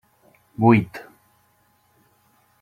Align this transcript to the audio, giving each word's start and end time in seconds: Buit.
Buit. 0.57 0.93